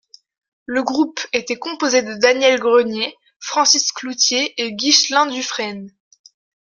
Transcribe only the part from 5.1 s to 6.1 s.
Dufresne.